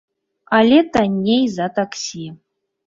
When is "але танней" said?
0.59-1.45